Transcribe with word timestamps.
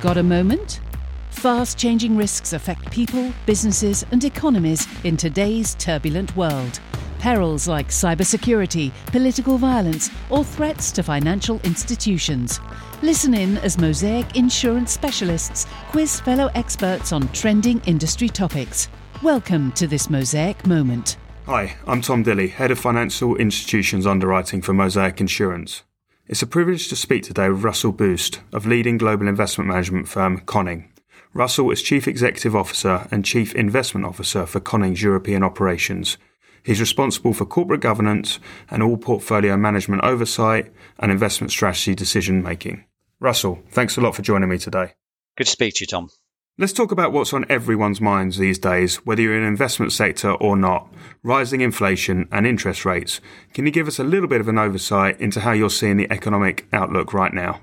Got 0.00 0.16
a 0.16 0.22
moment? 0.22 0.80
Fast 1.28 1.76
changing 1.76 2.16
risks 2.16 2.54
affect 2.54 2.90
people, 2.90 3.34
businesses, 3.44 4.02
and 4.12 4.24
economies 4.24 4.88
in 5.04 5.14
today's 5.14 5.74
turbulent 5.74 6.34
world. 6.34 6.80
Perils 7.18 7.68
like 7.68 7.88
cybersecurity, 7.88 8.92
political 9.08 9.58
violence, 9.58 10.10
or 10.30 10.42
threats 10.42 10.90
to 10.92 11.02
financial 11.02 11.60
institutions. 11.64 12.60
Listen 13.02 13.34
in 13.34 13.58
as 13.58 13.76
Mosaic 13.76 14.36
insurance 14.36 14.90
specialists 14.90 15.66
quiz 15.90 16.18
fellow 16.18 16.50
experts 16.54 17.12
on 17.12 17.28
trending 17.34 17.78
industry 17.84 18.30
topics. 18.30 18.88
Welcome 19.22 19.70
to 19.72 19.86
this 19.86 20.08
Mosaic 20.08 20.66
moment. 20.66 21.18
Hi, 21.44 21.76
I'm 21.86 22.00
Tom 22.00 22.24
Dilley, 22.24 22.50
Head 22.50 22.70
of 22.70 22.78
Financial 22.78 23.36
Institutions 23.36 24.06
Underwriting 24.06 24.62
for 24.62 24.72
Mosaic 24.72 25.20
Insurance. 25.20 25.82
It's 26.30 26.42
a 26.42 26.46
privilege 26.46 26.86
to 26.90 26.94
speak 26.94 27.24
today 27.24 27.48
with 27.48 27.64
Russell 27.64 27.92
Büsst 27.92 28.38
of 28.52 28.64
leading 28.64 28.98
global 28.98 29.26
investment 29.26 29.66
management 29.66 30.06
firm 30.06 30.38
Conning. 30.38 30.92
Russell 31.34 31.72
is 31.72 31.82
Chief 31.82 32.06
Executive 32.06 32.54
Officer 32.54 33.08
and 33.10 33.24
Chief 33.24 33.52
Investment 33.56 34.06
Officer 34.06 34.46
for 34.46 34.60
Conning's 34.60 35.02
European 35.02 35.42
operations. 35.42 36.18
He's 36.62 36.78
responsible 36.78 37.32
for 37.32 37.46
corporate 37.46 37.80
governance 37.80 38.38
and 38.70 38.80
all 38.80 38.96
portfolio 38.96 39.56
management 39.56 40.04
oversight 40.04 40.72
and 41.00 41.10
investment 41.10 41.50
strategy 41.50 41.96
decision 41.96 42.44
making. 42.44 42.84
Russell, 43.18 43.58
thanks 43.72 43.96
a 43.96 44.00
lot 44.00 44.14
for 44.14 44.22
joining 44.22 44.50
me 44.50 44.58
today. 44.58 44.92
Good 45.36 45.46
to 45.46 45.50
speak 45.50 45.74
to 45.74 45.82
you, 45.82 45.88
Tom. 45.88 46.10
Let's 46.58 46.72
talk 46.74 46.92
about 46.92 47.12
what's 47.12 47.32
on 47.32 47.46
everyone's 47.48 48.00
minds 48.00 48.36
these 48.36 48.58
days, 48.58 48.96
whether 49.06 49.22
you're 49.22 49.36
in 49.36 49.44
investment 49.44 49.92
sector 49.92 50.32
or 50.32 50.56
not 50.56 50.92
rising 51.22 51.62
inflation 51.62 52.28
and 52.30 52.46
interest 52.46 52.84
rates. 52.84 53.20
Can 53.54 53.64
you 53.64 53.72
give 53.72 53.88
us 53.88 53.98
a 53.98 54.04
little 54.04 54.28
bit 54.28 54.40
of 54.40 54.48
an 54.48 54.58
oversight 54.58 55.20
into 55.20 55.40
how 55.40 55.52
you're 55.52 55.70
seeing 55.70 55.96
the 55.96 56.10
economic 56.12 56.66
outlook 56.72 57.14
right 57.14 57.32
now? 57.32 57.60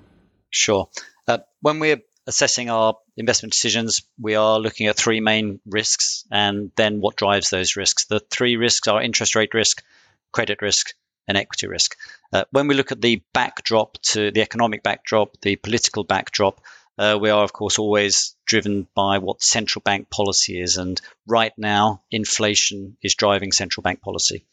Sure. 0.50 0.90
Uh, 1.28 1.40
when 1.62 1.80
we're 1.80 2.02
assessing 2.26 2.70
our 2.70 2.96
investment 3.16 3.54
decisions, 3.54 4.02
we 4.20 4.36
are 4.36 4.60
looking 4.60 4.88
at 4.88 4.98
three 4.98 5.20
main 5.20 5.60
risks 5.66 6.26
and 6.32 6.72
then 6.76 7.00
what 7.00 7.16
drives 7.16 7.50
those 7.50 7.76
risks. 7.76 8.06
The 8.06 8.20
three 8.20 8.56
risks 8.56 8.88
are 8.88 9.02
interest 9.02 9.36
rate 9.36 9.54
risk, 9.54 9.84
credit 10.32 10.62
risk, 10.62 10.94
and 11.28 11.38
equity 11.38 11.68
risk. 11.68 11.96
Uh, 12.34 12.46
when 12.52 12.68
we 12.68 12.76
look 12.76 12.92
at 12.92 13.02
the 13.02 13.22
backdrop 13.34 13.98
to 14.02 14.32
the 14.32 14.42
economic 14.42 14.82
backdrop, 14.82 15.40
the 15.42 15.56
political 15.56 16.04
backdrop, 16.04 16.62
uh, 16.98 17.18
we 17.22 17.30
are, 17.30 17.44
of 17.44 17.54
course, 17.54 17.78
always 17.78 18.36
driven 18.46 18.88
by 18.96 19.20
what 19.20 19.42
central 19.42 19.82
bank 19.84 20.10
policy 20.10 20.60
is. 20.60 20.78
And 20.78 21.00
right 21.28 21.54
now, 21.58 22.02
inflation 22.10 22.98
is 23.04 23.16
driving 23.16 23.52
central 23.52 23.84
bank 23.84 24.02
policy. 24.02 24.46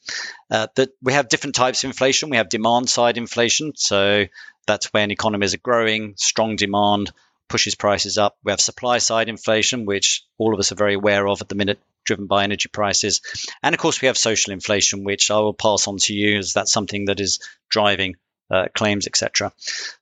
Uh, 0.51 0.67
that 0.77 0.91
we 1.03 1.14
have 1.14 1.28
different 1.28 1.55
types 1.55 1.83
of 1.83 1.89
inflation. 1.89 2.31
We 2.31 2.36
have 2.36 2.48
demand 2.48 2.91
side 2.91 3.17
inflation. 3.17 3.73
So 3.77 4.27
that's 4.67 4.92
when 4.92 5.11
economies 5.11 5.55
are 5.55 5.59
growing, 5.59 6.14
strong 6.17 6.56
demand 6.56 7.12
pushes 7.48 7.75
prices 7.75 8.19
up. 8.19 8.36
We 8.42 8.53
have 8.53 8.61
supply 8.61 8.98
side 8.98 9.29
inflation, 9.29 9.86
which 9.86 10.25
all 10.39 10.55
of 10.55 10.61
us 10.61 10.73
are 10.73 10.77
very 10.77 10.95
aware 10.95 11.27
of 11.29 11.41
at 11.41 11.48
the 11.48 11.55
minute, 11.55 11.79
driven 12.05 12.27
by 12.27 12.45
energy 12.45 12.69
prices. 12.69 13.20
And 13.62 13.75
of 13.75 13.81
course, 13.81 14.01
we 14.01 14.06
have 14.06 14.19
social 14.19 14.53
inflation, 14.53 15.05
which 15.05 15.31
I 15.31 15.39
will 15.39 15.55
pass 15.55 15.86
on 15.86 15.98
to 15.98 16.12
you 16.14 16.39
as 16.39 16.53
that's 16.53 16.73
something 16.73 17.06
that 17.06 17.20
is 17.20 17.41
driving 17.69 18.17
uh, 18.50 18.67
claims, 18.75 19.06
etc. 19.06 19.53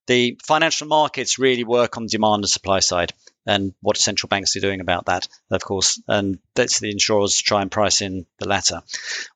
The 0.06 0.38
financial 0.44 0.86
markets 0.86 1.38
really 1.38 1.64
work 1.64 1.96
on 1.96 2.06
demand 2.06 2.44
and 2.44 2.48
supply 2.48 2.80
side, 2.80 3.12
and 3.46 3.74
what 3.80 3.96
central 3.96 4.28
banks 4.28 4.56
are 4.56 4.60
doing 4.60 4.80
about 4.80 5.06
that, 5.06 5.26
of 5.50 5.64
course, 5.64 6.00
and 6.06 6.38
that's 6.54 6.78
the 6.78 6.90
insurers 6.90 7.36
try 7.36 7.62
and 7.62 7.70
price 7.70 8.00
in 8.00 8.26
the 8.38 8.48
latter. 8.48 8.82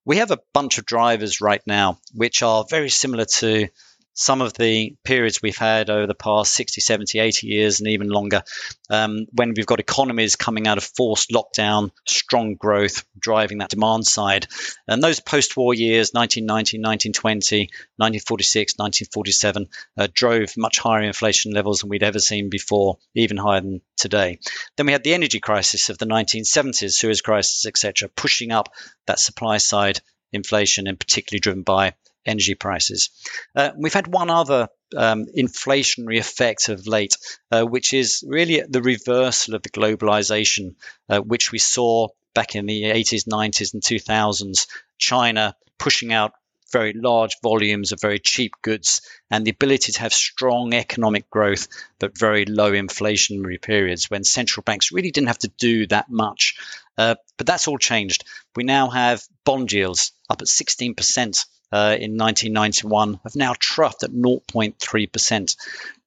We 0.05 0.19
have 0.19 0.31
a 0.31 0.41
bunch 0.53 0.79
of 0.79 0.87
drivers 0.87 1.41
right 1.41 1.63
now 1.67 1.99
which 2.15 2.43
are 2.43 2.65
very 2.69 2.91
similar 2.91 3.25
to 3.25 3.69
some 4.17 4.41
of 4.41 4.55
the 4.55 4.97
periods 5.05 5.43
we've 5.43 5.59
had 5.59 5.91
over 5.91 6.07
the 6.07 6.15
past 6.15 6.55
60, 6.55 6.81
70, 6.81 7.19
80 7.19 7.47
years 7.47 7.81
and 7.81 7.89
even 7.89 8.09
longer, 8.09 8.43
um, 8.89 9.27
when 9.33 9.53
we've 9.55 9.67
got 9.67 9.79
economies 9.79 10.37
coming 10.37 10.67
out 10.67 10.79
of 10.79 10.85
forced 10.85 11.31
lockdown, 11.31 11.91
strong 12.09 12.55
growth 12.55 13.05
driving 13.19 13.59
that 13.59 13.69
demand 13.69 14.07
side. 14.07 14.47
And 14.89 15.03
those 15.03 15.21
post 15.21 15.55
war 15.57 15.75
years, 15.75 16.13
1919, 16.13 16.81
1920, 16.81 17.69
1946, 17.97 18.79
1947, 18.79 19.69
uh, 19.99 20.09
drove 20.13 20.57
much 20.57 20.79
higher 20.79 21.03
inflation 21.03 21.53
levels 21.53 21.81
than 21.81 21.91
we'd 21.91 22.03
ever 22.03 22.19
seen 22.19 22.49
before, 22.49 22.97
even 23.15 23.37
higher 23.37 23.61
than 23.61 23.83
today. 23.99 24.39
Then 24.77 24.87
we 24.87 24.93
had 24.93 25.05
the 25.05 25.13
energy 25.13 25.41
crisis 25.41 25.91
of 25.91 25.99
the 25.99 26.07
1970s, 26.07 26.93
Suez 26.93 27.21
crisis, 27.21 27.67
etc., 27.67 28.09
pushing 28.09 28.51
up 28.51 28.73
that 29.07 29.21
supply 29.21 29.59
side 29.59 30.01
inflation 30.33 30.87
and 30.87 30.99
particularly 30.99 31.41
driven 31.41 31.63
by 31.63 31.95
energy 32.25 32.55
prices. 32.55 33.11
Uh, 33.55 33.71
we've 33.77 33.95
had 33.95 34.07
one 34.07 34.31
other 34.31 34.69
um, 34.97 35.27
inflationary 35.37 36.19
effect 36.19 36.69
of 36.69 36.87
late, 36.87 37.17
uh, 37.51 37.63
which 37.63 37.93
is 37.93 38.25
really 38.27 38.63
the 38.69 38.83
reversal 38.83 39.55
of 39.55 39.63
the 39.63 39.71
globalization, 39.71 40.75
uh, 41.09 41.21
which 41.21 41.53
we 41.53 41.59
saw 41.59 42.09
back 42.35 42.55
in 42.55 42.67
the 42.67 42.83
80s, 42.83 43.27
90s, 43.29 43.75
and 43.75 43.83
2000s. 43.83 44.67
China 44.99 45.55
pushing 45.79 46.13
out 46.13 46.33
very 46.73 46.93
large 46.93 47.37
volumes 47.43 47.93
of 47.93 48.01
very 48.01 48.19
cheap 48.19 48.53
goods 48.63 49.03
and 49.31 49.47
the 49.47 49.51
ability 49.51 49.93
to 49.93 50.01
have 50.01 50.13
strong 50.13 50.75
economic 50.75 51.31
growth 51.31 51.69
but 51.99 52.19
very 52.19 52.45
low 52.45 52.73
inflationary 52.73 53.61
periods 53.61 54.11
when 54.11 54.25
central 54.25 54.63
banks 54.63 54.93
really 54.93 55.11
didn't 55.11 55.29
have 55.29 55.39
to 55.39 55.53
do 55.59 55.87
that 55.87 56.11
much. 56.11 56.57
Uh, 56.99 57.15
but 57.37 57.47
that's 57.47 57.69
all 57.69 57.79
changed. 57.79 58.25
We 58.57 58.65
now 58.65 58.89
have 58.89 59.23
bond 59.45 59.73
yields 59.73 60.13
up 60.29 60.43
at 60.43 60.49
16% 60.49 61.47
uh, 61.73 61.97
in 61.99 62.17
1991 62.17 63.21
have 63.23 63.37
now 63.37 63.53
troughed 63.55 64.03
at 64.03 64.11
0.3%. 64.11 65.57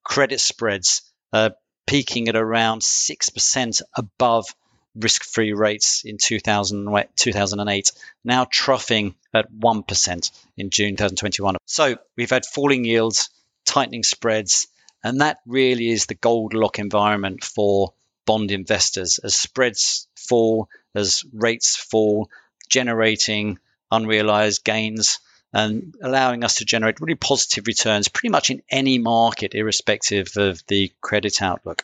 Credit 0.04 0.40
spreads 0.40 1.02
uh, 1.34 1.52
peaking 1.86 2.28
at 2.28 2.36
around 2.36 2.82
6% 2.82 3.82
above 3.96 4.56
risk 4.96 5.24
free 5.24 5.54
rates 5.54 6.04
in 6.06 6.18
2000, 6.18 7.06
2008, 7.16 7.92
now 8.24 8.46
troughing 8.50 9.16
at 9.34 9.52
1% 9.52 10.32
in 10.58 10.70
June 10.70 10.92
2021. 10.92 11.56
So 11.66 11.98
we've 12.18 12.30
had 12.30 12.46
falling 12.46 12.86
yields, 12.86 13.30
tightening 13.66 14.04
spreads, 14.04 14.68
and 15.04 15.22
that 15.22 15.40
really 15.46 15.90
is 15.90 16.06
the 16.06 16.16
Goldilocks 16.16 16.80
environment 16.80 17.44
for 17.44 17.94
bond 18.26 18.52
investors 18.52 19.20
as 19.24 19.36
spreads 19.36 20.08
fall, 20.16 20.70
as 20.94 21.24
rates 21.34 21.76
fall, 21.76 22.30
generating 22.70 23.58
unrealized 23.92 24.64
gains 24.64 25.20
and 25.52 25.96
allowing 26.04 26.44
us 26.44 26.56
to 26.56 26.66
generate 26.66 27.00
really 27.00 27.16
positive 27.16 27.66
returns 27.66 28.08
pretty 28.08 28.30
much 28.30 28.52
in 28.52 28.62
any 28.70 29.00
market, 29.00 29.56
irrespective 29.56 30.38
of 30.38 30.62
the 30.68 30.92
credit 31.02 31.42
outlook. 31.42 31.84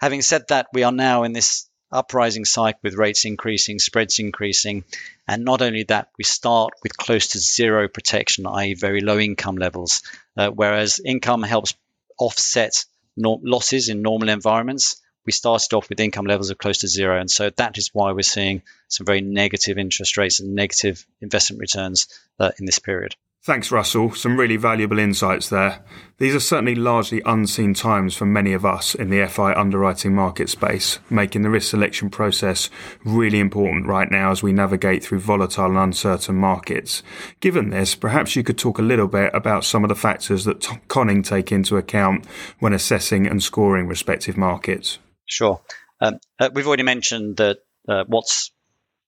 Having 0.00 0.22
said 0.22 0.48
that, 0.48 0.68
we 0.72 0.84
are 0.84 0.92
now 0.92 1.24
in 1.24 1.32
this 1.32 1.68
uprising 1.90 2.44
cycle 2.44 2.80
with 2.82 2.94
rates 2.94 3.24
increasing, 3.24 3.78
spreads 3.78 4.18
increasing, 4.18 4.84
and 5.26 5.44
not 5.44 5.62
only 5.62 5.84
that, 5.84 6.08
we 6.18 6.24
start 6.24 6.72
with 6.82 6.96
close 6.96 7.28
to 7.28 7.38
zero 7.38 7.88
protection, 7.88 8.46
i.e., 8.46 8.74
very 8.74 9.00
low 9.00 9.18
income 9.18 9.56
levels, 9.56 10.02
uh, 10.36 10.48
whereas 10.50 11.00
income 11.04 11.42
helps 11.42 11.74
offset 12.18 12.84
losses 13.16 13.88
in 13.88 14.02
normal 14.02 14.28
environments 14.28 15.00
we 15.28 15.32
started 15.32 15.74
off 15.74 15.90
with 15.90 16.00
income 16.00 16.24
levels 16.24 16.48
of 16.48 16.56
close 16.56 16.78
to 16.78 16.88
zero. 16.88 17.20
And 17.20 17.30
so 17.30 17.50
that 17.50 17.76
is 17.76 17.90
why 17.92 18.12
we're 18.12 18.22
seeing 18.22 18.62
some 18.88 19.04
very 19.04 19.20
negative 19.20 19.76
interest 19.76 20.16
rates 20.16 20.40
and 20.40 20.54
negative 20.54 21.04
investment 21.20 21.60
returns 21.60 22.08
uh, 22.40 22.52
in 22.58 22.64
this 22.64 22.78
period. 22.78 23.14
Thanks, 23.44 23.70
Russell. 23.70 24.12
Some 24.12 24.38
really 24.38 24.56
valuable 24.56 24.98
insights 24.98 25.48
there. 25.48 25.84
These 26.18 26.34
are 26.34 26.40
certainly 26.40 26.74
largely 26.74 27.22
unseen 27.24 27.72
times 27.72 28.16
for 28.16 28.26
many 28.26 28.52
of 28.52 28.66
us 28.66 28.94
in 28.94 29.08
the 29.08 29.26
FI 29.26 29.54
underwriting 29.54 30.14
market 30.14 30.50
space, 30.50 30.98
making 31.08 31.42
the 31.42 31.50
risk 31.50 31.70
selection 31.70 32.10
process 32.10 32.68
really 33.04 33.38
important 33.38 33.86
right 33.86 34.10
now 34.10 34.32
as 34.32 34.42
we 34.42 34.52
navigate 34.52 35.04
through 35.04 35.20
volatile 35.20 35.66
and 35.66 35.78
uncertain 35.78 36.34
markets. 36.34 37.02
Given 37.40 37.70
this, 37.70 37.94
perhaps 37.94 38.34
you 38.34 38.42
could 38.42 38.58
talk 38.58 38.78
a 38.78 38.82
little 38.82 39.08
bit 39.08 39.30
about 39.32 39.64
some 39.64 39.84
of 39.84 39.88
the 39.88 39.94
factors 39.94 40.44
that 40.44 40.68
Conning 40.88 41.22
take 41.22 41.52
into 41.52 41.76
account 41.76 42.26
when 42.58 42.72
assessing 42.72 43.26
and 43.26 43.42
scoring 43.42 43.86
respective 43.86 44.36
markets. 44.36 44.98
Sure. 45.26 45.60
Um, 46.00 46.18
uh, 46.40 46.50
we've 46.52 46.66
already 46.66 46.82
mentioned 46.82 47.36
that 47.36 47.58
uh, 47.88 48.04
what's 48.08 48.50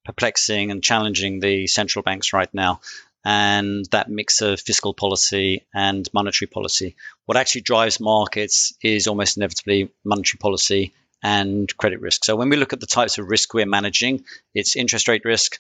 perplexing 0.05 0.71
and 0.71 0.83
challenging 0.83 1.41
the 1.41 1.67
central 1.67 2.03
banks 2.03 2.33
right 2.33 2.53
now, 2.55 2.81
and 3.25 3.85
that 3.91 4.09
mix 4.09 4.41
of 4.41 4.61
fiscal 4.61 4.95
policy 4.95 5.67
and 5.75 6.09
monetary 6.13 6.49
policy. 6.49 6.97
What 7.27 7.37
actually 7.37 7.63
drives 7.63 8.01
markets 8.01 8.73
is 8.83 9.07
almost 9.07 9.37
inevitably 9.37 9.91
monetary 10.05 10.39
policy 10.39 10.95
and 11.23 11.75
credit 11.77 12.01
risk. 12.01 12.25
So 12.25 12.37
when 12.37 12.49
we 12.49 12.57
look 12.57 12.73
at 12.73 12.81
the 12.81 12.87
types 12.87 13.19
of 13.19 13.29
risk 13.29 13.53
we're 13.53 13.67
managing, 13.67 14.25
it's 14.55 14.77
interest 14.77 15.09
rate 15.09 15.25
risk, 15.25 15.59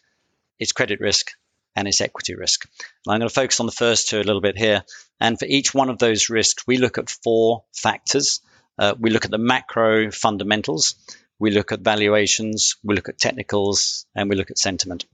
it's 0.58 0.72
credit 0.72 1.00
risk, 1.00 1.32
and 1.76 1.86
it's 1.86 2.00
equity 2.00 2.34
risk. 2.34 2.66
And 3.06 3.14
I'm 3.14 3.20
going 3.20 3.28
to 3.28 3.34
focus 3.34 3.60
on 3.60 3.66
the 3.66 3.72
first 3.72 4.08
two 4.08 4.18
a 4.18 4.22
little 4.22 4.40
bit 4.40 4.58
here. 4.58 4.82
And 5.20 5.38
for 5.38 5.44
each 5.44 5.74
one 5.74 5.90
of 5.90 5.98
those 5.98 6.30
risks, 6.30 6.66
we 6.66 6.78
look 6.78 6.98
at 6.98 7.10
four 7.10 7.64
factors. 7.74 8.40
Uh, 8.78 8.94
we 8.98 9.10
look 9.10 9.26
at 9.26 9.30
the 9.30 9.38
macro 9.38 10.10
fundamentals, 10.10 10.94
we 11.38 11.50
look 11.50 11.70
at 11.70 11.80
valuations, 11.80 12.76
we 12.82 12.94
look 12.94 13.10
at 13.10 13.18
technicals, 13.18 14.06
and 14.14 14.30
we 14.30 14.36
look 14.36 14.50
at 14.50 14.58
sentiment. 14.58 15.04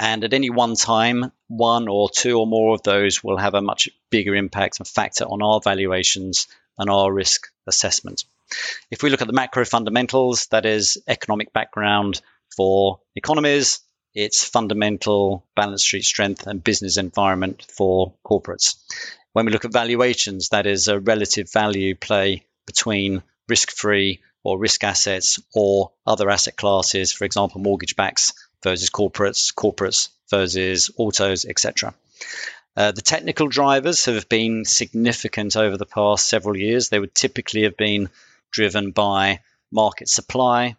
And 0.00 0.22
at 0.22 0.32
any 0.32 0.48
one 0.48 0.76
time, 0.76 1.32
one 1.48 1.88
or 1.88 2.08
two 2.08 2.38
or 2.38 2.46
more 2.46 2.74
of 2.74 2.84
those 2.84 3.24
will 3.24 3.36
have 3.36 3.54
a 3.54 3.60
much 3.60 3.88
bigger 4.10 4.36
impact 4.36 4.78
and 4.78 4.86
factor 4.86 5.24
on 5.24 5.42
our 5.42 5.60
valuations 5.60 6.46
and 6.78 6.88
our 6.88 7.12
risk 7.12 7.48
assessment. 7.66 8.24
If 8.92 9.02
we 9.02 9.10
look 9.10 9.22
at 9.22 9.26
the 9.26 9.32
macro 9.32 9.64
fundamentals, 9.64 10.46
that 10.52 10.64
is 10.66 11.02
economic 11.08 11.52
background 11.52 12.22
for 12.56 13.00
economies, 13.16 13.80
it's 14.14 14.44
fundamental 14.44 15.44
balance 15.56 15.82
sheet 15.82 16.04
strength 16.04 16.46
and 16.46 16.62
business 16.62 16.96
environment 16.96 17.66
for 17.68 18.14
corporates. 18.24 18.76
When 19.32 19.46
we 19.46 19.52
look 19.52 19.64
at 19.64 19.72
valuations, 19.72 20.50
that 20.50 20.66
is 20.66 20.86
a 20.86 21.00
relative 21.00 21.50
value 21.52 21.96
play 21.96 22.46
between 22.66 23.22
risk 23.48 23.72
free 23.72 24.20
or 24.44 24.58
risk 24.58 24.84
assets 24.84 25.40
or 25.54 25.90
other 26.06 26.30
asset 26.30 26.56
classes, 26.56 27.12
for 27.12 27.24
example, 27.24 27.60
mortgage 27.60 27.96
backs 27.96 28.32
versus 28.62 28.90
corporates, 28.90 29.54
corporates 29.54 30.08
versus 30.30 30.90
autos, 30.96 31.44
etc. 31.44 31.94
Uh, 32.76 32.92
the 32.92 33.02
technical 33.02 33.48
drivers 33.48 34.04
have 34.04 34.28
been 34.28 34.64
significant 34.64 35.56
over 35.56 35.76
the 35.76 35.86
past 35.86 36.28
several 36.28 36.56
years. 36.56 36.88
They 36.88 37.00
would 37.00 37.14
typically 37.14 37.64
have 37.64 37.76
been 37.76 38.08
driven 38.50 38.92
by 38.92 39.40
market 39.72 40.08
supply, 40.08 40.76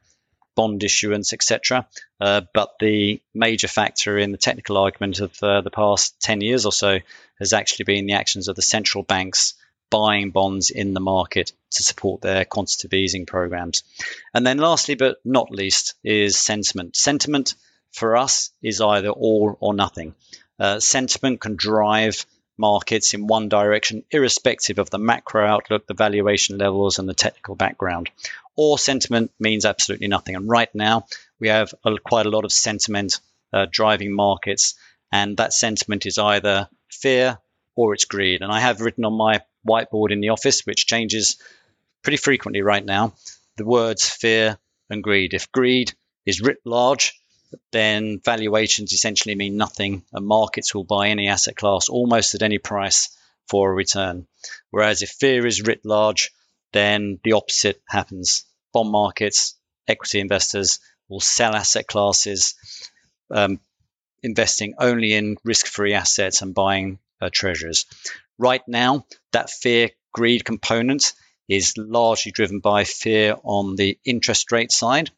bond 0.56 0.84
issuance, 0.84 1.34
etc. 1.34 1.88
Uh, 2.20 2.42
but 2.54 2.76
the 2.80 3.22
major 3.34 3.68
factor 3.68 4.18
in 4.18 4.32
the 4.32 4.38
technical 4.38 4.78
argument 4.78 5.20
of 5.20 5.44
uh, 5.44 5.62
the 5.62 5.72
past 5.72 6.20
10 6.22 6.42
years 6.42 6.66
or 6.66 6.72
so 6.72 7.00
has 7.40 7.54
actually 7.54 7.86
been 7.86 8.06
the 8.06 8.14
actions 8.14 8.48
of 8.48 8.56
the 8.56 8.62
central 8.62 9.04
banks 9.04 9.56
buying 9.90 10.32
bonds 10.32 10.70
in 10.70 10.94
the 10.94 11.00
market 11.00 11.52
to 11.72 11.84
support 11.84 12.22
their 12.22 12.46
quantitative 12.46 12.94
easing 12.94 13.26
programs. 13.26 13.84
And 14.34 14.46
then, 14.46 14.58
lastly, 14.58 14.96
but 14.96 15.18
not 15.26 15.52
least, 15.52 15.96
is 16.04 16.38
sentiment. 16.38 16.96
Sentiment 16.96 17.56
for 17.92 18.18
us 18.18 18.52
is 18.62 18.82
either 18.82 19.10
all 19.10 19.58
or 19.60 19.74
nothing. 19.74 20.16
Uh, 20.60 20.80
sentiment 20.80 21.40
can 21.40 21.56
drive 21.56 22.26
markets 22.58 23.14
in 23.14 23.28
one 23.28 23.48
direction, 23.48 24.04
irrespective 24.12 24.80
of 24.80 24.90
the 24.90 25.00
macro 25.00 25.46
outlook, 25.46 25.88
the 25.88 25.94
valuation 25.94 26.58
levels, 26.58 27.00
and 27.00 27.08
the 27.08 27.14
technical 27.14 27.56
background. 27.56 28.10
Or 28.56 28.78
sentiment 28.78 29.32
means 29.40 29.64
absolutely 29.64 30.08
nothing. 30.08 30.36
And 30.36 30.50
right 30.50 30.74
now, 30.76 31.06
we 31.40 31.48
have 31.48 31.74
a, 31.86 31.98
quite 31.98 32.26
a 32.26 32.30
lot 32.30 32.44
of 32.44 32.52
sentiment 32.52 33.22
uh, 33.54 33.66
driving 33.72 34.14
markets, 34.14 34.76
and 35.12 35.38
that 35.38 35.54
sentiment 35.54 36.06
is 36.06 36.18
either 36.18 36.68
fear 36.92 37.38
or 37.76 37.94
it's 37.94 38.06
greed. 38.06 38.42
And 38.42 38.52
I 38.52 38.60
have 38.60 38.82
written 38.82 39.06
on 39.06 39.14
my 39.14 39.42
whiteboard 39.66 40.12
in 40.12 40.20
the 40.20 40.30
office, 40.30 40.66
which 40.66 40.86
changes 40.86 41.38
pretty 42.04 42.18
frequently 42.18 42.62
right 42.62 42.84
now, 42.84 43.14
the 43.56 43.66
words 43.66 44.10
fear 44.10 44.58
and 44.90 45.04
greed. 45.04 45.34
If 45.34 45.52
greed 45.52 45.94
is 46.26 46.42
writ 46.42 46.58
large, 46.66 47.19
then 47.72 48.20
valuations 48.24 48.94
essentially 48.94 49.36
mean 49.36 49.58
nothing, 49.58 50.04
and 50.14 50.26
markets 50.26 50.74
will 50.74 50.84
buy 50.84 51.10
any 51.10 51.28
asset 51.28 51.56
class 51.56 51.90
almost 51.90 52.36
at 52.36 52.42
any 52.42 52.58
price 52.58 53.10
for 53.48 53.72
a 53.72 53.74
return. 53.74 54.28
Whereas 54.70 55.02
if 55.02 55.10
fear 55.10 55.46
is 55.46 55.62
writ 55.62 55.86
large, 55.86 56.32
then 56.74 57.20
the 57.24 57.34
opposite 57.34 57.82
happens. 57.88 58.46
Bond 58.74 58.92
markets, 58.92 59.56
equity 59.88 60.20
investors 60.20 60.80
will 61.08 61.20
sell 61.20 61.56
asset 61.56 61.88
classes, 61.88 62.54
um, 63.32 63.60
investing 64.22 64.76
only 64.78 65.14
in 65.14 65.38
risk 65.44 65.66
free 65.66 65.94
assets 65.94 66.42
and 66.42 66.54
buying 66.54 67.00
uh, 67.20 67.30
treasuries. 67.32 67.86
Right 68.38 68.62
now, 68.68 69.06
that 69.32 69.50
fear 69.50 69.90
greed 70.14 70.46
component 70.46 71.14
is 71.48 71.74
largely 71.78 72.32
driven 72.32 72.60
by 72.60 72.84
fear 72.84 73.36
on 73.44 73.76
the 73.76 73.98
interest 74.06 74.52
rate 74.52 74.72
side, 74.72 75.10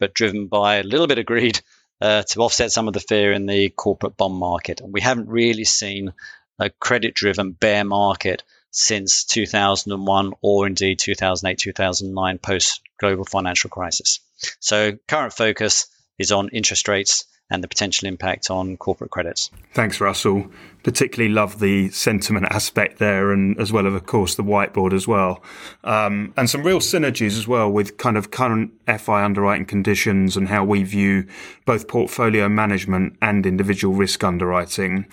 but 0.00 0.14
driven 0.14 0.48
by 0.48 0.76
a 0.76 0.82
little 0.82 1.06
bit 1.06 1.18
of 1.18 1.26
greed 1.26 1.60
uh, 2.00 2.22
to 2.22 2.40
offset 2.40 2.72
some 2.72 2.88
of 2.88 2.94
the 2.94 3.00
fear 3.00 3.32
in 3.32 3.46
the 3.46 3.70
corporate 3.70 4.16
bond 4.16 4.34
market. 4.34 4.80
And 4.80 4.92
we 4.92 5.00
haven't 5.00 5.28
really 5.28 5.64
seen 5.64 6.12
a 6.58 6.70
credit 6.70 7.14
driven 7.14 7.52
bear 7.52 7.84
market 7.84 8.42
since 8.70 9.24
2001 9.24 10.32
or 10.42 10.66
indeed 10.66 10.98
2008, 10.98 11.58
2009 11.58 12.38
post 12.38 12.80
global 12.98 13.24
financial 13.24 13.70
crisis. 13.70 14.20
So 14.60 14.98
current 15.08 15.32
focus 15.32 15.86
is 16.18 16.32
on 16.32 16.50
interest 16.50 16.88
rates 16.88 17.24
and 17.50 17.62
the 17.62 17.68
potential 17.68 18.08
impact 18.08 18.50
on 18.50 18.76
corporate 18.76 19.10
credits. 19.10 19.50
Thanks, 19.72 20.00
Russell. 20.00 20.50
Particularly 20.82 21.32
love 21.32 21.60
the 21.60 21.90
sentiment 21.90 22.46
aspect 22.50 22.98
there, 22.98 23.32
and 23.32 23.58
as 23.60 23.72
well 23.72 23.86
of 23.86 24.06
course, 24.06 24.34
the 24.34 24.42
whiteboard 24.42 24.92
as 24.92 25.06
well. 25.06 25.42
Um, 25.84 26.32
and 26.36 26.50
some 26.50 26.62
real 26.64 26.80
synergies 26.80 27.38
as 27.38 27.46
well 27.46 27.70
with 27.70 27.98
kind 27.98 28.16
of 28.16 28.30
current 28.30 28.72
FI 28.86 29.24
underwriting 29.24 29.66
conditions 29.66 30.36
and 30.36 30.48
how 30.48 30.64
we 30.64 30.82
view 30.82 31.26
both 31.64 31.88
portfolio 31.88 32.48
management 32.48 33.16
and 33.22 33.46
individual 33.46 33.94
risk 33.94 34.24
underwriting. 34.24 35.06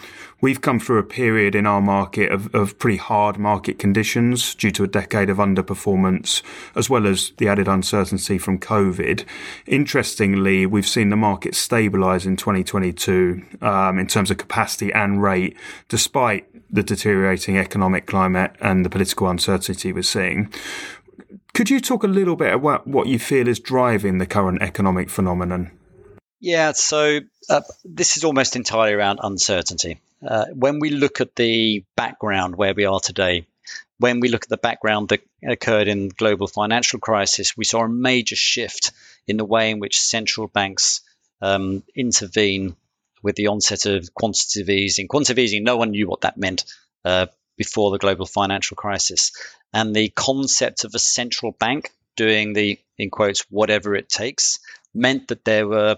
We've 0.43 0.59
come 0.59 0.77
through 0.77 0.99
a 0.99 1.03
period 1.03 1.55
in 1.55 1.65
our 1.65 1.79
market 1.79 2.29
of, 2.29 2.53
of 2.53 2.77
pretty 2.77 2.97
hard 2.97 3.37
market 3.37 3.79
conditions 3.79 4.53
due 4.53 4.71
to 4.71 4.83
a 4.83 4.87
decade 4.87 5.29
of 5.29 5.37
underperformance, 5.37 6.41
as 6.75 6.89
well 6.89 7.07
as 7.07 7.31
the 7.37 7.47
added 7.47 7.69
uncertainty 7.69 8.37
from 8.37 8.59
COVID. 8.59 9.23
Interestingly, 9.67 10.65
we've 10.65 10.85
seen 10.85 11.11
the 11.11 11.15
market 11.15 11.55
stabilize 11.55 12.25
in 12.25 12.35
2022 12.35 13.41
um, 13.61 13.97
in 13.97 14.05
terms 14.07 14.29
of 14.31 14.37
capacity 14.37 14.91
and 14.91 15.23
rate, 15.23 15.55
despite 15.87 16.45
the 16.69 16.83
deteriorating 16.83 17.57
economic 17.57 18.05
climate 18.05 18.53
and 18.59 18.83
the 18.83 18.89
political 18.89 19.29
uncertainty 19.29 19.93
we're 19.93 20.03
seeing. 20.03 20.51
Could 21.53 21.69
you 21.69 21.79
talk 21.79 22.03
a 22.03 22.07
little 22.07 22.35
bit 22.35 22.53
about 22.53 22.85
what 22.85 23.07
you 23.07 23.17
feel 23.17 23.47
is 23.47 23.61
driving 23.61 24.17
the 24.17 24.25
current 24.25 24.61
economic 24.61 25.09
phenomenon? 25.09 25.71
Yeah, 26.41 26.73
so 26.73 27.21
uh, 27.49 27.61
this 27.85 28.17
is 28.17 28.25
almost 28.25 28.57
entirely 28.57 28.91
around 28.91 29.21
uncertainty. 29.23 30.01
Uh, 30.25 30.45
when 30.53 30.79
we 30.79 30.89
look 30.89 31.21
at 31.21 31.35
the 31.35 31.83
background 31.95 32.55
where 32.55 32.73
we 32.73 32.85
are 32.85 32.99
today, 32.99 33.45
when 33.99 34.19
we 34.19 34.29
look 34.29 34.43
at 34.43 34.49
the 34.49 34.57
background 34.57 35.09
that 35.09 35.21
occurred 35.47 35.87
in 35.87 36.09
the 36.09 36.15
global 36.15 36.47
financial 36.47 36.99
crisis, 36.99 37.55
we 37.55 37.65
saw 37.65 37.83
a 37.83 37.89
major 37.89 38.35
shift 38.35 38.91
in 39.27 39.37
the 39.37 39.45
way 39.45 39.71
in 39.71 39.79
which 39.79 39.99
central 39.99 40.47
banks 40.47 41.01
um, 41.41 41.83
intervene 41.95 42.75
with 43.21 43.35
the 43.35 43.47
onset 43.47 43.85
of 43.85 44.13
quantitative 44.13 44.69
easing. 44.69 45.07
Quantitative 45.07 45.43
easing, 45.43 45.63
no 45.63 45.77
one 45.77 45.91
knew 45.91 46.07
what 46.07 46.21
that 46.21 46.37
meant 46.37 46.65
uh, 47.05 47.27
before 47.57 47.91
the 47.91 47.97
global 47.97 48.25
financial 48.25 48.75
crisis. 48.75 49.31
And 49.73 49.95
the 49.95 50.09
concept 50.09 50.83
of 50.83 50.93
a 50.93 50.99
central 50.99 51.51
bank 51.51 51.91
doing 52.15 52.53
the, 52.53 52.79
in 52.97 53.09
quotes, 53.09 53.45
whatever 53.49 53.95
it 53.95 54.09
takes, 54.09 54.59
meant 54.93 55.29
that 55.29 55.45
there 55.45 55.67
were 55.67 55.97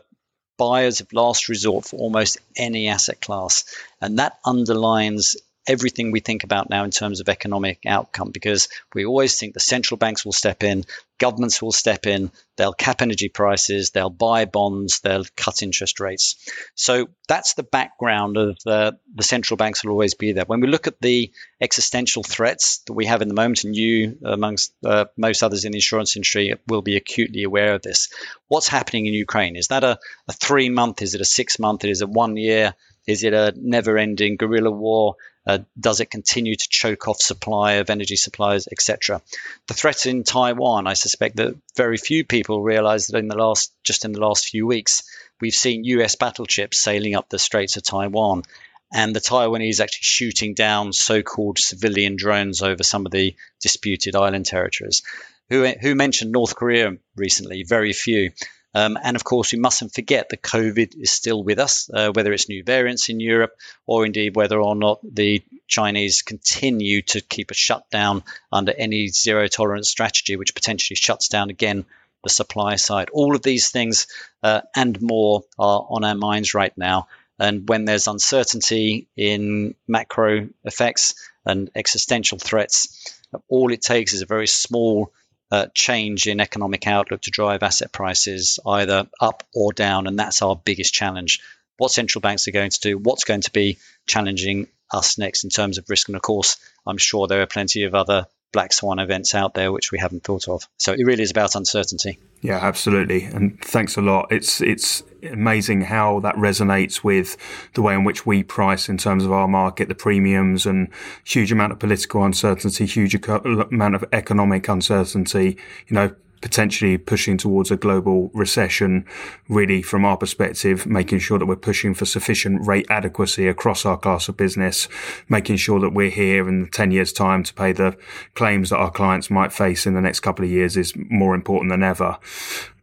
buyers 0.57 1.01
of 1.01 1.11
last 1.13 1.49
resort 1.49 1.85
for 1.85 1.97
almost 1.97 2.37
any 2.55 2.87
asset 2.87 3.21
class. 3.21 3.65
And 4.01 4.19
that 4.19 4.39
underlines 4.45 5.35
everything 5.67 6.11
we 6.11 6.19
think 6.19 6.43
about 6.43 6.69
now 6.69 6.83
in 6.83 6.91
terms 6.91 7.19
of 7.19 7.29
economic 7.29 7.79
outcome 7.85 8.31
because 8.31 8.69
we 8.93 9.05
always 9.05 9.39
think 9.39 9.53
the 9.53 9.59
central 9.59 9.97
banks 9.97 10.23
will 10.23 10.31
step 10.31 10.63
in, 10.63 10.83
governments 11.17 11.61
will 11.61 11.71
step 11.71 12.05
in, 12.05 12.31
they'll 12.57 12.73
cap 12.73 13.01
energy 13.01 13.29
prices, 13.29 13.91
they'll 13.91 14.09
buy 14.09 14.45
bonds, 14.45 14.99
they'll 14.99 15.25
cut 15.35 15.63
interest 15.63 15.99
rates. 15.99 16.35
So 16.75 17.09
that's 17.27 17.53
the 17.53 17.63
background 17.63 18.37
of 18.37 18.57
uh, 18.65 18.91
the 19.13 19.23
central 19.23 19.57
banks 19.57 19.83
will 19.83 19.91
always 19.91 20.13
be 20.13 20.33
there. 20.33 20.45
When 20.45 20.61
we 20.61 20.67
look 20.67 20.87
at 20.87 21.01
the 21.01 21.31
existential 21.59 22.23
threats 22.23 22.79
that 22.87 22.93
we 22.93 23.05
have 23.05 23.21
in 23.21 23.27
the 23.27 23.33
moment, 23.33 23.63
and 23.63 23.75
you, 23.75 24.17
amongst 24.23 24.73
uh, 24.85 25.05
most 25.17 25.41
others 25.41 25.65
in 25.65 25.71
the 25.71 25.77
insurance 25.77 26.15
industry, 26.15 26.53
will 26.67 26.81
be 26.81 26.97
acutely 26.97 27.43
aware 27.43 27.73
of 27.73 27.81
this. 27.81 28.09
What's 28.47 28.67
happening 28.67 29.05
in 29.05 29.13
Ukraine? 29.13 29.55
Is 29.55 29.67
that 29.67 29.83
a, 29.83 29.99
a 30.27 30.33
three 30.33 30.69
month? 30.69 31.01
Is 31.01 31.15
it 31.15 31.21
a 31.21 31.25
six 31.25 31.59
month? 31.59 31.85
Is 31.85 32.01
it 32.01 32.09
one 32.09 32.37
year? 32.37 32.75
Is 33.07 33.23
it 33.23 33.33
a 33.33 33.53
never 33.55 33.97
ending 33.97 34.35
guerrilla 34.35 34.71
war? 34.71 35.15
Uh, 35.47 35.59
does 35.79 35.99
it 35.99 36.09
continue 36.09 36.55
to 36.55 36.69
choke 36.69 37.07
off 37.07 37.21
supply 37.21 37.73
of 37.73 37.89
energy 37.89 38.15
supplies, 38.15 38.67
etc.? 38.71 39.21
The 39.67 39.75
threat 39.75 40.05
in 40.07 40.23
Taiwan, 40.23 40.87
I 40.87 40.93
suspect 40.93 41.35
that 41.35 41.55
very 41.75 41.97
few 41.97 42.25
people 42.25 42.63
realize 42.63 43.07
that 43.07 43.17
in 43.17 43.27
the 43.27 43.37
last, 43.37 43.71
just 43.83 44.05
in 44.05 44.11
the 44.11 44.21
last 44.21 44.47
few 44.47 44.65
weeks, 44.65 45.03
we've 45.39 45.53
seen 45.53 45.83
US 45.83 46.15
battleships 46.15 46.79
sailing 46.79 47.15
up 47.15 47.29
the 47.29 47.37
Straits 47.37 47.77
of 47.77 47.83
Taiwan. 47.83 48.43
And 48.91 49.15
the 49.15 49.19
Taiwanese 49.21 49.81
actually 49.81 50.03
shooting 50.03 50.53
down 50.53 50.93
so 50.93 51.21
called 51.21 51.59
civilian 51.59 52.15
drones 52.15 52.61
over 52.61 52.83
some 52.83 53.05
of 53.05 53.11
the 53.11 53.35
disputed 53.61 54.15
island 54.15 54.45
territories. 54.45 55.03
Who, 55.49 55.65
who 55.67 55.95
mentioned 55.95 56.31
North 56.31 56.55
Korea 56.55 56.97
recently? 57.15 57.63
Very 57.63 57.93
few. 57.93 58.31
Um, 58.75 58.97
and 59.01 59.15
of 59.15 59.23
course, 59.23 59.53
we 59.53 59.59
mustn't 59.59 59.93
forget 59.93 60.29
that 60.29 60.41
COVID 60.41 61.01
is 61.01 61.09
still 61.09 61.41
with 61.41 61.59
us, 61.59 61.89
uh, 61.93 62.11
whether 62.11 62.33
it's 62.33 62.49
new 62.49 62.61
variants 62.61 63.07
in 63.07 63.21
Europe 63.21 63.55
or 63.87 64.05
indeed 64.05 64.35
whether 64.35 64.59
or 64.59 64.75
not 64.75 64.99
the 65.01 65.41
Chinese 65.65 66.21
continue 66.21 67.01
to 67.03 67.21
keep 67.21 67.51
a 67.51 67.55
shutdown 67.55 68.21
under 68.51 68.73
any 68.73 69.07
zero 69.07 69.47
tolerance 69.47 69.89
strategy, 69.89 70.35
which 70.35 70.53
potentially 70.53 70.97
shuts 70.97 71.29
down 71.29 71.49
again 71.49 71.85
the 72.25 72.29
supply 72.29 72.75
side. 72.75 73.09
All 73.13 73.33
of 73.33 73.43
these 73.43 73.69
things 73.69 74.07
uh, 74.43 74.61
and 74.75 75.01
more 75.01 75.43
are 75.57 75.87
on 75.89 76.03
our 76.03 76.15
minds 76.15 76.53
right 76.53 76.77
now. 76.77 77.07
And 77.39 77.67
when 77.69 77.85
there's 77.85 78.07
uncertainty 78.07 79.07
in 79.15 79.75
macro 79.87 80.49
effects 80.65 81.15
and 81.45 81.69
existential 81.75 82.39
threats, 82.39 83.21
all 83.47 83.71
it 83.71 83.81
takes 83.81 84.13
is 84.13 84.21
a 84.21 84.25
very 84.25 84.47
small 84.47 85.13
uh, 85.51 85.67
change 85.73 86.27
in 86.27 86.39
economic 86.39 86.87
outlook 86.87 87.21
to 87.21 87.31
drive 87.31 87.63
asset 87.63 87.91
prices 87.91 88.59
either 88.65 89.07
up 89.19 89.43
or 89.53 89.73
down. 89.73 90.07
And 90.07 90.17
that's 90.17 90.41
our 90.41 90.55
biggest 90.55 90.93
challenge. 90.93 91.39
What 91.77 91.91
central 91.91 92.21
banks 92.21 92.47
are 92.47 92.51
going 92.51 92.71
to 92.71 92.79
do, 92.79 92.97
what's 92.97 93.25
going 93.25 93.41
to 93.41 93.51
be 93.51 93.77
challenging 94.07 94.67
us 94.91 95.17
next 95.17 95.43
in 95.43 95.49
terms 95.49 95.77
of 95.77 95.89
risk. 95.89 96.07
And 96.07 96.15
of 96.15 96.21
course, 96.21 96.57
I'm 96.85 96.97
sure 96.97 97.27
there 97.27 97.41
are 97.41 97.47
plenty 97.47 97.83
of 97.83 97.95
other 97.95 98.27
black 98.55 98.71
swan 98.71 98.99
events 98.99 99.35
out 99.35 99.53
there 99.53 99.69
which 99.69 99.91
we 99.91 99.99
haven't 99.99 100.23
thought 100.23 100.47
of. 100.47 100.65
So 100.77 100.93
it 100.93 101.03
really 101.03 101.23
is 101.23 101.29
about 101.29 101.55
uncertainty. 101.55 102.17
Yeah, 102.41 102.59
absolutely. 102.61 103.25
And 103.25 103.59
thanks 103.59 103.97
a 103.97 104.01
lot. 104.01 104.31
It's 104.31 104.61
it's 104.61 105.03
amazing 105.23 105.81
how 105.81 106.21
that 106.21 106.35
resonates 106.35 107.03
with 107.03 107.35
the 107.73 107.81
way 107.81 107.93
in 107.93 108.05
which 108.05 108.25
we 108.25 108.43
price 108.43 108.87
in 108.87 108.97
terms 108.97 109.25
of 109.25 109.33
our 109.33 109.47
market, 109.47 109.89
the 109.89 109.95
premiums 109.95 110.65
and 110.65 110.87
huge 111.25 111.51
amount 111.51 111.73
of 111.73 111.79
political 111.79 112.23
uncertainty, 112.23 112.85
huge 112.85 113.13
amount 113.27 113.95
of 113.95 114.05
economic 114.13 114.69
uncertainty. 114.69 115.57
You 115.87 115.93
know, 115.93 116.15
potentially 116.41 116.97
pushing 116.97 117.37
towards 117.37 117.71
a 117.71 117.77
global 117.77 118.29
recession, 118.33 119.05
really 119.49 119.81
from 119.81 120.05
our 120.05 120.17
perspective, 120.17 120.85
making 120.85 121.19
sure 121.19 121.39
that 121.39 121.45
we're 121.45 121.55
pushing 121.55 121.93
for 121.93 122.05
sufficient 122.05 122.65
rate 122.67 122.85
adequacy 122.89 123.47
across 123.47 123.85
our 123.85 123.97
class 123.97 124.27
of 124.29 124.37
business, 124.37 124.87
making 125.29 125.57
sure 125.57 125.79
that 125.79 125.93
we're 125.93 126.09
here 126.09 126.47
in 126.47 126.67
10 126.69 126.91
years 126.91 127.11
time 127.13 127.43
to 127.43 127.53
pay 127.53 127.71
the 127.71 127.97
claims 128.33 128.69
that 128.69 128.77
our 128.77 128.91
clients 128.91 129.29
might 129.29 129.53
face 129.53 129.85
in 129.85 129.93
the 129.93 130.01
next 130.01 130.21
couple 130.21 130.45
of 130.45 130.51
years 130.51 130.77
is 130.77 130.93
more 130.95 131.35
important 131.35 131.71
than 131.71 131.83
ever. 131.83 132.17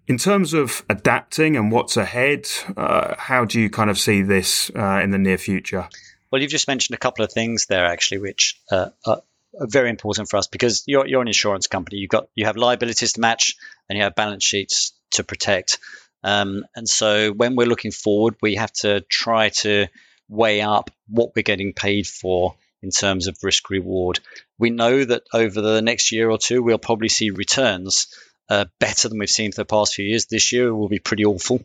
In 0.09 0.19
terms 0.19 0.53
of 0.53 0.85
adapting 0.91 1.57
and 1.57 1.71
what's 1.71 1.97
ahead, 1.97 2.49
uh, 2.77 3.15
how 3.17 3.45
do 3.45 3.61
you 3.61 3.71
kind 3.71 3.89
of 3.89 3.99
see 3.99 4.23
this 4.23 4.71
uh, 4.75 5.01
in 5.03 5.11
the 5.11 5.19
near 5.19 5.39
future? 5.39 5.89
Well, 6.31 6.41
you've 6.43 6.51
just 6.51 6.67
mentioned 6.67 6.95
a 6.95 6.99
couple 6.99 7.25
of 7.25 7.33
things 7.33 7.67
there, 7.67 7.85
actually, 7.85 8.19
which 8.19 8.61
uh, 8.71 8.89
are 9.07 9.23
very 9.55 9.91
important 9.91 10.29
for 10.29 10.37
us 10.37 10.47
because 10.47 10.85
you're, 10.87 11.07
you're 11.07 11.23
an 11.23 11.29
insurance 11.29 11.67
company. 11.67 11.99
You've 11.99 12.11
got 12.11 12.29
you 12.35 12.47
have 12.47 12.57
liabilities 12.57 13.15
to 13.15 13.21
match 13.21 13.55
and 13.89 13.97
you 13.97 14.05
have 14.05 14.15
balance 14.15 14.45
sheets 14.45 14.93
to 15.13 15.25
protect. 15.25 15.79
Um, 16.25 16.65
and 16.75 16.89
so 16.89 17.33
when 17.33 17.57
we're 17.57 17.67
looking 17.67 17.91
forward, 17.91 18.37
we 18.41 18.55
have 18.57 18.73
to 18.75 19.01
try 19.03 19.51
to 19.61 19.89
weigh 20.29 20.63
up 20.63 20.91
what 21.09 21.33
we're 21.35 21.43
getting 21.43 21.73
paid 21.73 22.07
for 22.07 22.55
in 22.83 22.91
terms 22.91 23.27
of 23.27 23.37
risk 23.43 23.71
reward. 23.71 24.21
We 24.59 24.71
know 24.71 25.05
that 25.05 25.23
over 25.33 25.61
the 25.61 25.83
next 25.83 26.13
year 26.13 26.31
or 26.31 26.39
two, 26.39 26.63
we'll 26.63 26.79
probably 26.79 27.09
see 27.09 27.31
returns 27.31 28.07
uh, 28.49 28.65
better 28.81 29.09
than 29.09 29.19
we've 29.19 29.31
seen 29.31 29.53
for 29.53 29.63
the 29.63 29.67
past 29.67 29.95
few 29.95 30.05
years. 30.05 30.27
This 30.27 30.53
year 30.53 30.75
will 30.75 30.89
be 30.89 30.99
pretty 30.99 31.25
awful 31.25 31.63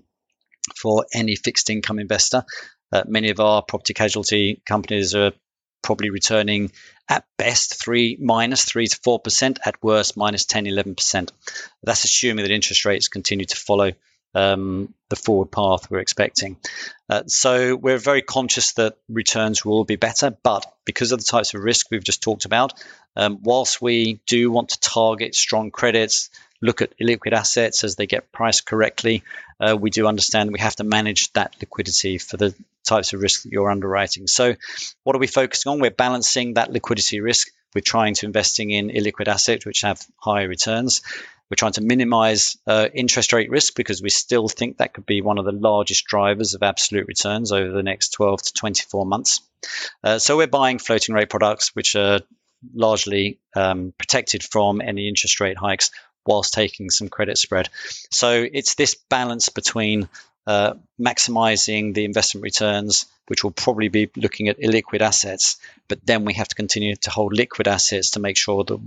for 0.76 1.06
any 1.14 1.36
fixed 1.36 1.70
income 1.70 2.00
investor. 2.00 2.44
Uh, 2.92 3.04
many 3.08 3.30
of 3.30 3.40
our 3.40 3.62
property 3.62 3.94
casualty 3.94 4.62
companies 4.66 5.16
are 5.16 5.32
probably 5.88 6.10
returning 6.10 6.70
at 7.08 7.24
best 7.38 7.82
three 7.82 8.18
minus 8.20 8.66
three 8.66 8.88
to 8.88 9.00
four 9.04 9.20
percent, 9.20 9.58
at 9.66 9.82
worst 9.82 10.18
minus 10.18 10.44
10, 10.44 10.68
11 10.68 10.96
percent. 10.96 11.32
That's 11.82 12.04
assuming 12.04 12.44
that 12.44 12.52
interest 12.52 12.84
rates 12.84 13.08
continue 13.08 13.46
to 13.46 13.56
follow 13.56 13.94
um, 14.36 14.94
the 15.10 15.16
forward 15.16 15.50
path 15.50 15.90
we're 15.90 16.00
expecting. 16.00 16.58
Uh, 17.10 17.24
so 17.28 17.78
we're 17.78 17.98
very 17.98 18.22
conscious 18.22 18.74
that 18.74 18.98
returns 19.08 19.64
will 19.64 19.86
be 19.86 19.96
better, 19.96 20.30
but 20.44 20.66
because 20.84 21.14
of 21.14 21.20
the 21.20 21.26
types 21.26 21.54
of 21.54 21.64
risk 21.64 21.88
we've 21.90 22.04
just 22.04 22.22
talked 22.22 22.44
about, 22.44 22.74
um, 23.16 23.40
whilst 23.42 23.82
we 23.82 24.20
do 24.28 24.52
want 24.52 24.70
to 24.70 24.80
target 24.82 25.36
strong 25.36 25.72
credits, 25.72 26.30
look 26.62 26.82
at 26.82 26.94
illiquid 27.00 27.32
assets 27.32 27.86
as 27.86 27.96
they 27.96 28.08
get 28.08 28.34
priced 28.34 28.66
correctly, 28.66 29.24
uh, 29.62 29.78
we 29.80 29.90
do 29.90 30.06
understand 30.06 30.52
we 30.52 30.60
have 30.60 30.76
to 30.76 30.84
manage 30.84 31.32
that 31.32 31.56
liquidity 31.62 32.18
for 32.18 32.36
the 32.36 32.54
types 32.88 33.14
of 33.14 33.22
risk 33.22 33.44
that 33.44 33.52
you're 33.52 33.72
underwriting. 33.72 34.28
So, 34.28 34.56
what 35.04 35.16
are 35.16 35.20
we 35.20 35.28
focusing 35.28 35.72
on? 35.72 35.80
We're 35.80 35.92
balancing 35.92 36.56
that 36.56 36.72
liquidity 36.72 37.20
risk. 37.20 37.50
We're 37.76 37.82
trying 37.82 38.16
to 38.16 38.26
investing 38.26 38.72
in 38.72 38.90
illiquid 38.90 39.28
assets 39.28 39.66
which 39.66 39.82
have 39.82 40.02
higher 40.18 40.48
returns. 40.48 41.02
We're 41.50 41.56
trying 41.56 41.74
to 41.74 41.82
minimize 41.82 42.58
uh, 42.68 42.90
interest 42.94 43.32
rate 43.32 43.50
risk 43.50 43.76
because 43.76 44.02
we 44.02 44.10
still 44.10 44.50
think 44.50 44.78
that 44.78 44.94
could 44.94 45.06
be 45.06 45.22
one 45.22 45.38
of 45.38 45.46
the 45.46 45.54
largest 45.54 46.06
drivers 46.06 46.54
of 46.54 46.64
absolute 46.64 47.08
returns 47.08 47.52
over 47.52 47.72
the 47.72 47.84
next 47.84 48.10
12 48.10 48.42
to 48.42 48.54
24 48.54 49.06
months. 49.06 49.42
Uh, 50.04 50.20
so 50.20 50.36
we're 50.36 50.48
buying 50.48 50.78
floating 50.78 51.16
rate 51.16 51.30
products 51.30 51.74
which 51.74 51.96
are 51.96 52.20
largely 52.74 53.40
um, 53.56 53.94
protected 53.98 54.44
from 54.44 54.82
any 54.82 55.08
interest 55.08 55.40
rate 55.40 55.58
hikes 55.58 55.92
whilst 56.28 56.54
taking 56.54 56.90
some 56.90 57.10
credit 57.10 57.38
spread. 57.38 57.70
So 58.12 58.46
it's 58.52 58.76
this 58.76 58.96
balance 58.96 59.50
between 59.50 60.10
uh, 60.46 60.76
maximizing 61.00 61.94
the 61.94 62.06
investment 62.06 62.44
returns, 62.44 63.06
which 63.28 63.44
will 63.44 63.52
probably 63.52 63.90
be 63.90 64.10
looking 64.16 64.48
at 64.48 64.60
illiquid 64.60 65.02
assets, 65.02 65.58
but 65.88 66.06
then 66.06 66.26
we 66.26 66.34
have 66.34 66.48
to 66.48 66.56
continue 66.56 66.96
to 66.96 67.10
hold 67.10 67.34
liquid 67.34 67.68
assets 67.68 68.12
to 68.12 68.20
make 68.20 68.38
sure 68.38 68.64
that 68.64 68.80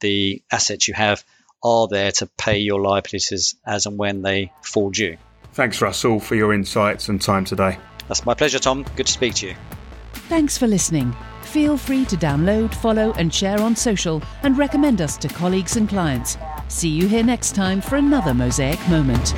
the 0.00 0.42
assets 0.50 0.86
you 0.86 0.94
have 0.94 1.24
are 1.64 1.88
there 1.88 2.12
to 2.12 2.26
pay 2.38 2.58
your 2.58 2.80
liabilities 2.80 3.54
as 3.66 3.86
and 3.86 3.98
when 3.98 4.22
they 4.22 4.52
fall 4.62 4.90
due. 4.90 5.16
Thanks, 5.54 5.80
Russell, 5.80 6.18
for 6.18 6.34
your 6.34 6.52
insights 6.52 7.08
and 7.08 7.20
time 7.20 7.44
today. 7.44 7.78
That's 8.08 8.24
my 8.24 8.34
pleasure, 8.34 8.58
Tom. 8.58 8.84
Good 8.96 9.06
to 9.06 9.12
speak 9.12 9.34
to 9.36 9.48
you. 9.48 9.54
Thanks 10.28 10.56
for 10.56 10.66
listening. 10.66 11.14
Feel 11.42 11.76
free 11.76 12.04
to 12.06 12.16
download, 12.16 12.74
follow, 12.74 13.12
and 13.12 13.32
share 13.32 13.60
on 13.60 13.76
social 13.76 14.22
and 14.42 14.56
recommend 14.56 15.00
us 15.00 15.16
to 15.18 15.28
colleagues 15.28 15.76
and 15.76 15.88
clients. 15.88 16.36
See 16.72 16.88
you 16.88 17.06
here 17.06 17.22
next 17.22 17.54
time 17.54 17.82
for 17.82 17.96
another 17.96 18.32
Mosaic 18.32 18.80
Moment. 18.88 19.34